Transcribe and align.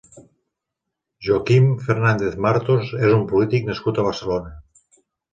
Joaquín 1.25 1.67
Fernández 1.89 2.33
Martos 2.45 2.89
és 3.09 3.13
un 3.17 3.25
polític 3.33 3.67
nascut 3.69 3.99
a 3.99 4.07
Barcelona. 4.07 4.55